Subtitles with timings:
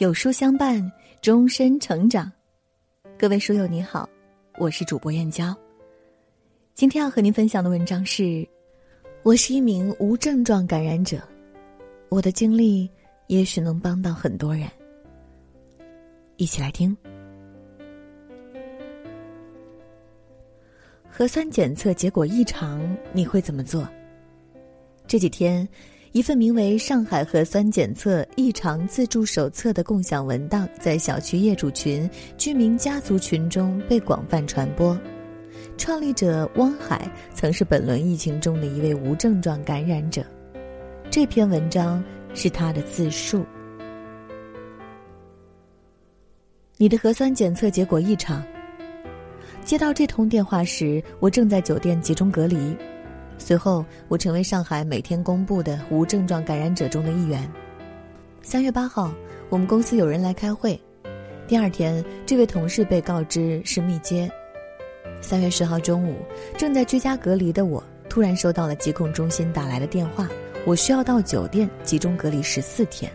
[0.00, 2.32] 有书相伴，终身成长。
[3.18, 4.08] 各位书友你好，
[4.56, 5.54] 我是主播燕娇。
[6.74, 8.48] 今天要和您分享的文章是：
[9.22, 11.20] 我是一名无症状感染者，
[12.08, 12.90] 我的经历
[13.26, 14.66] 也许能帮到很多人。
[16.36, 16.96] 一起来听。
[21.10, 22.80] 核酸检测结果异常，
[23.12, 23.86] 你会怎么做？
[25.06, 25.68] 这几天。
[26.12, 34.98] 一份名为《上海核酸检测异常自助手册》的共享文档在小区业主群、居民家族群中被广泛传播。
[35.76, 40.24] 创立者汪海曾是本轮疫情中的一位无症状感染者。
[41.10, 42.02] 这篇文章
[42.34, 43.46] 是他的自述。
[46.76, 48.42] 你的核酸检测结果异常。
[49.64, 52.76] 接到这通电话时，我正在酒店集中隔离。
[53.40, 57.50] 随后，我成为上海每天公布的无症状感染者中的一员。
[58.42, 59.12] 三月八号，
[59.48, 60.78] 我们公司有人来开会，
[61.48, 64.30] 第二天，这位同事被告知是密接。
[65.22, 66.16] 三月十号中午，
[66.56, 70.28] 正在居家隔离的我，突然收到了疾控中心打来的电话，
[70.66, 73.10] 我需要到酒店集中隔离十四天。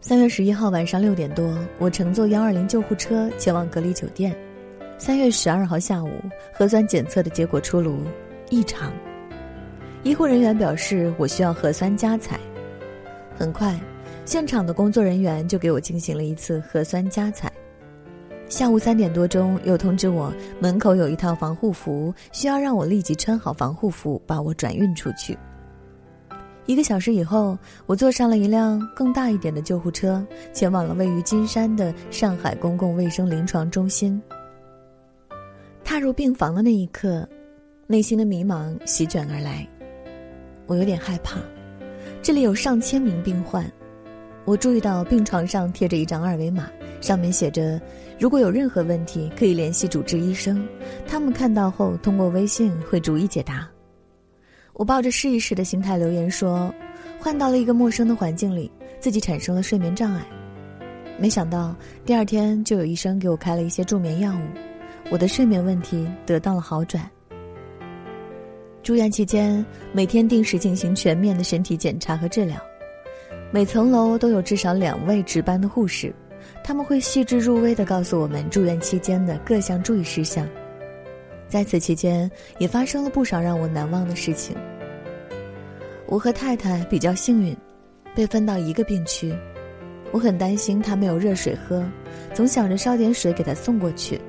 [0.00, 4.34] 三月十一号晚上六点多，我乘坐幺二零救护车前往隔离酒店。
[4.96, 6.08] 三月十二号下午，
[6.54, 7.98] 核酸检测的结果出炉，
[8.48, 8.92] 异常。
[10.06, 12.38] 医护人员表示，我需要核酸加采。
[13.36, 13.76] 很快，
[14.24, 17.52] 现场的工作人员就给我进行了一次核酸加采。
[18.48, 25.36] 下午三点多钟，又通知我门口有一套防护服，需要让我立即穿好防护服，把我转运出去。
[26.66, 34.22] 一个小时以后，我坐上了一辆更大一点的救护车，前往了位于金山的上海公共卫生临床中心。
[35.82, 37.28] 踏入病房的那一刻，
[37.88, 39.66] 内心的迷茫席卷而来。
[40.66, 41.38] 我有点害怕，
[42.22, 43.64] 这里有上千名病患。
[44.44, 46.68] 我注意到病床上贴着一张二维码，
[47.00, 47.80] 上面写着
[48.18, 50.64] ：“如果有任何问题，可以联系主治医生，
[51.06, 53.68] 他们看到后通过微信会逐一解答。”
[54.72, 56.72] 我抱着试一试的心态留言说
[57.18, 58.70] ：“换到了一个陌生的环境里，
[59.00, 60.24] 自己产生了睡眠障碍。”
[61.18, 61.74] 没想到
[62.04, 64.40] 第二天就有医生给我开了一些助眠药物，
[65.10, 67.10] 我的睡眠问题得到了好转。
[68.86, 72.56] 住院期间，每天定时进行全面的身体检查和治疗。
[73.50, 76.14] 每层楼都有至少两位值班的护士，
[76.62, 80.48] 他们会细致入微地告诉我们住院期间的各项注意事项。
[81.48, 84.56] 在此期间，也发生了不少让我难忘的事情。
[86.06, 87.56] 我和太太比较幸运，
[88.14, 89.34] 被分到一个病区。
[90.12, 91.84] 我很担心她没有热水喝，
[92.32, 94.20] 总想着烧点水给她送过去。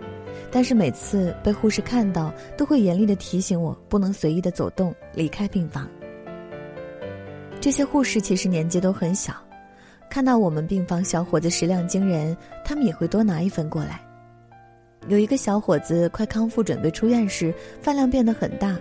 [0.50, 5.88] 但是每次被护士看到，都会严厉的提醒我不能随意的走动离开病房。
[7.60, 9.34] 这些护士其实年纪都很小，
[10.10, 14.00] 看到我们病房小伙子食量惊人，他们也会多拿一份过来。
[15.08, 18.78] 有一个小伙子快康复准备出院时，饭量变得很大，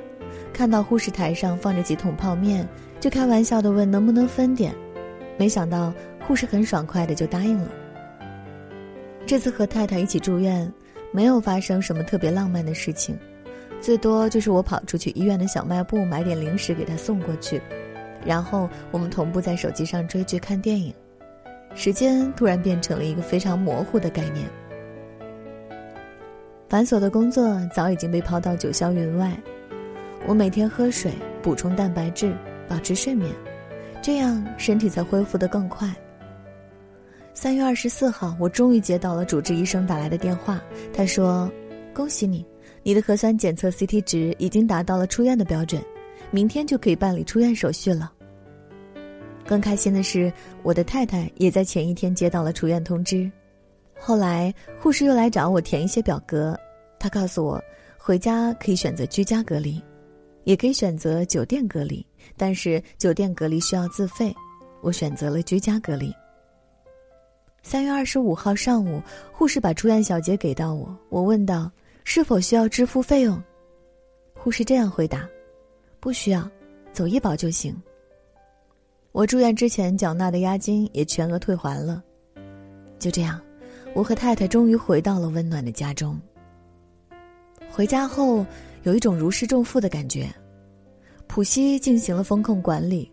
[0.53, 2.67] 看到护士台上放着几桶泡面，
[3.01, 4.75] 就开玩笑的问能不能分点，
[5.37, 5.93] 没想到
[6.27, 7.69] 护士很爽快的就答应了。
[9.27, 10.73] 这次和太太一起住院。
[11.17, 13.19] 没有发生什么特别浪漫的事情，
[13.81, 17.59] 最多就是我跑出去医院的小卖部买点零食给他送过去，
[18.23, 20.93] 然后我们同步在手机上追剧看电影，
[21.75, 24.47] 时间突然变成了一个非常模糊的概念。
[26.69, 29.35] 繁琐的工作早已经被抛到九霄云外，
[30.27, 31.13] 我每天喝水
[31.43, 32.37] 补充蛋白质，
[32.69, 33.33] 保持睡眠，
[34.03, 35.89] 这样身体才恢复得更快。
[37.37, 40.59] 三月二十四号，我终于接到了主治医生打来的电话。
[40.91, 41.53] 他说
[41.93, 42.43] ：“恭喜你，
[42.83, 45.85] 你的核酸检测 CT 值已经达到了出院的标准，
[46.31, 48.11] 明天就可以办理出院手续了。”
[49.47, 50.33] 更开心的是，
[50.63, 53.31] 我的太太也在前一天接到了出院通知。
[53.99, 56.59] 后来，护士又来找我填一些表格，
[56.99, 57.63] 他告诉我，
[57.99, 59.79] 回家可以选择居家隔离，
[60.45, 62.05] 也可以选择酒店隔离，
[62.35, 64.35] 但是酒店隔离需要自费。
[64.81, 66.11] 我选择了居家隔离。
[67.69, 69.03] 三月二十五号上午，
[69.33, 70.97] 护士把出院小结给到我。
[71.09, 71.69] 我问道
[72.05, 73.43] ：“是否需要支付费用？”
[74.39, 75.29] 护士这样回答
[75.99, 76.49] ：“不需要，
[76.93, 77.77] 走医保就行。”
[79.11, 82.01] 我住院之前缴纳的押金也全额退还了。
[83.01, 83.41] 就这样，
[83.95, 86.17] 我和太太终于回到了温暖的家中。
[87.69, 88.47] 回家后，
[88.85, 90.33] 有一种如释重负的感觉。
[91.27, 93.11] 浦西进行了风控管理，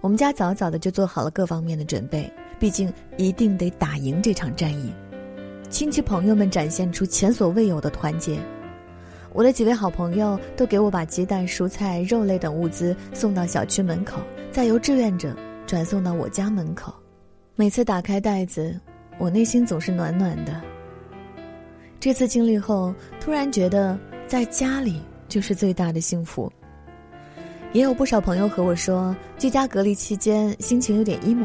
[0.00, 2.32] 我们家早早的就做好了各方面的准备。
[2.62, 4.92] 毕竟一定得打赢这场战役，
[5.68, 8.38] 亲戚朋友们展现出前所未有的团结。
[9.32, 14.20] 我的几位好朋友都给我把鸡蛋、蔬菜、肉类等物资送到小区门口，
[14.52, 15.36] 再由志愿者
[15.66, 16.94] 转送到我家门口。
[17.56, 18.80] 每次打开袋子，
[19.18, 20.60] 我内心总是暖暖的。
[21.98, 23.98] 这次经历后，突然觉得
[24.28, 26.48] 在家里就是最大的幸福。
[27.72, 31.44] 也有不少朋友和我说，居家隔离期间心情有点 emo。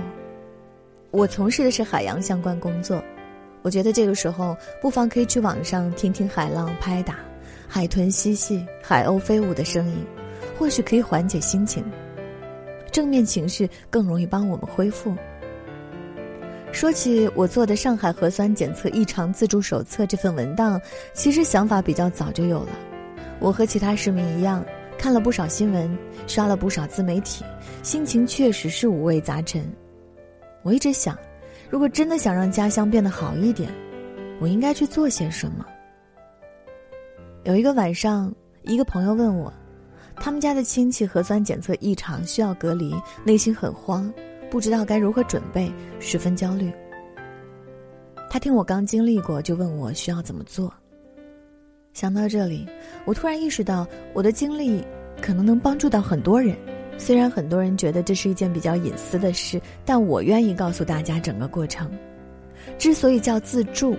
[1.18, 3.04] 我从事的是海洋相关工作，
[3.64, 7.16] 我觉得这个时候不妨可以去网上听听海浪拍打、
[7.68, 10.06] 海豚嬉戏、海鸥飞舞的声音，
[10.60, 11.84] 或许可以缓解心情。
[12.92, 15.16] 正面情绪更容易帮我们恢复。
[16.72, 20.80] 说起我做的上海核酸检测异常自助手册这份文档，
[21.14, 22.70] 其实想法比较早就有了。
[23.40, 24.64] 我和其他市民一样，
[25.00, 25.98] 看了不少新闻，
[26.28, 27.44] 刷了不少自媒体，
[27.82, 29.68] 心情确实是五味杂陈。
[30.68, 31.18] 我一直想，
[31.70, 33.72] 如果真的想让家乡变得好一点，
[34.42, 35.66] 我应该去做些什么。
[37.46, 39.54] 有一个晚上，一个朋友问我，
[40.18, 42.94] 他们家的亲戚核酸检测异常，需要隔离，
[43.24, 44.14] 内心很慌，
[44.50, 45.72] 不知道该如何准备，
[46.02, 46.70] 十分焦虑。
[48.30, 50.74] 他听我刚经历过，就问我需要怎么做。
[51.94, 52.68] 想到这里，
[53.06, 54.86] 我突然意识到，我的经历
[55.22, 56.58] 可能能帮助到很多人。
[56.98, 61.90] 虽然很多人觉得这是一件比较隐私的事，但我愿意告诉大家整个过程。
[62.78, 63.96] 之所以叫自助，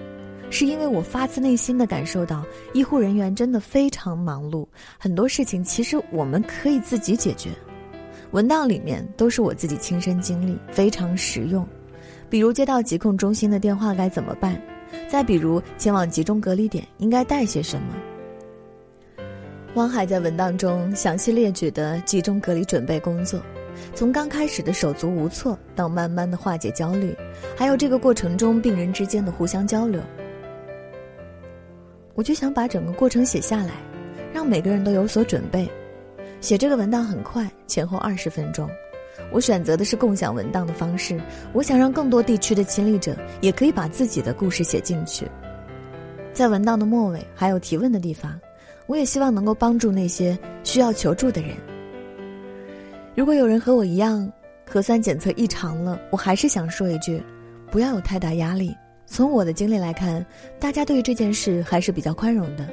[0.51, 4.67] 是因为我发自内心的感受到，医护人员真的非常忙碌，
[4.99, 7.51] 很多事情其实我们可以自己解决。
[8.33, 11.67] 文档里面都是我自己亲身经历，非常实用。
[12.29, 14.61] 比如接到疾控中心的电话该怎么办，
[15.09, 17.95] 再比如前往集中隔离点应该带些什么。
[19.75, 23.41] 汪海在文档中详细列举的集中隔离准备工作，
[23.95, 27.15] 从刚开始的手足无措到慢慢的化解焦虑，
[27.57, 30.01] 还有这个过程中病人之间的互相交流，
[32.15, 33.73] 我就想把整个过程写下来，
[34.33, 35.69] 让每个人都有所准备。
[36.41, 38.69] 写这个文档很快，前后二十分钟。
[39.31, 41.21] 我选择的是共享文档的方式，
[41.53, 45.29] 我想让更多地区的亲历者也可以把自己的故事写进去。
[46.33, 48.41] 在文档的末尾还有提问的地方。
[48.89, 51.51] 我也希望能够帮助那些需要求助的人。
[53.15, 54.31] 如果有人和我一样
[54.67, 57.23] 核酸检测异常了，我还是想说一句：
[57.71, 58.75] 不要有太大压力。
[59.07, 60.25] 从我的经历来看，
[60.59, 62.67] 大家对于这件事还是比较宽容的，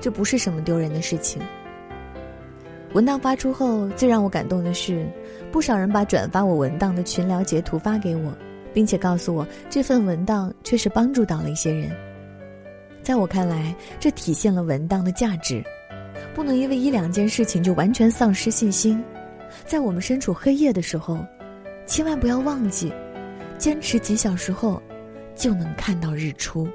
[0.00, 1.40] 这不是什么丢人的事情。
[2.92, 5.06] 文档发出后，最让我感动的是，
[5.52, 8.32] 不少人把转发我文档的群聊截图发给我，
[8.72, 11.90] 并且告诉我这份文档确实帮助到了一些人。
[13.02, 15.62] 在我看来，这体现了文档的价值。
[16.34, 19.02] 不能因为一两件事情就完全丧失信心。
[19.64, 21.24] 在我们身处黑夜的时候，
[21.86, 22.92] 千万不要忘记，
[23.58, 24.80] 坚持几小时后，
[25.34, 26.68] 就能看到日出。